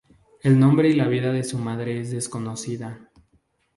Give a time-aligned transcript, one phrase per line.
[0.41, 3.11] El nombre y la vida de su madre es desconocida.